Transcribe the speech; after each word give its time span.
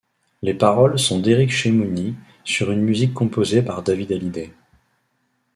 Les 0.41 0.55
paroles 0.55 0.97
sont 0.97 1.19
d'Éric 1.19 1.51
Chemouny 1.51 2.15
sur 2.43 2.71
une 2.71 2.81
musique 2.81 3.13
composée 3.13 3.61
par 3.61 3.83
David 3.83 4.11
Hallyday. 4.13 4.51